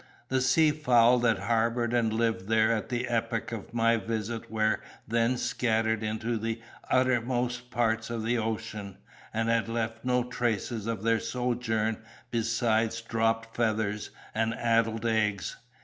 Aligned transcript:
For 0.29 0.33
the 0.37 0.41
seafowl 0.41 1.19
that 1.19 1.37
harboured 1.37 1.93
and 1.93 2.11
lived 2.11 2.47
there 2.47 2.71
at 2.75 2.89
the 2.89 3.07
epoch 3.07 3.51
of 3.51 3.71
my 3.71 3.97
visit 3.97 4.49
were 4.49 4.81
then 5.07 5.37
scattered 5.37 6.01
into 6.01 6.39
the 6.39 6.59
uttermost 6.89 7.69
parts 7.69 8.09
of 8.09 8.23
the 8.23 8.35
ocean, 8.39 8.97
and 9.31 9.47
had 9.47 9.69
left 9.69 10.03
no 10.03 10.23
traces 10.23 10.87
of 10.87 11.03
their 11.03 11.19
sojourn 11.19 11.97
besides 12.31 12.99
dropped 13.01 13.55
feathers 13.55 14.09
and 14.33 14.55
addled 14.55 15.05
eggs. 15.05 15.57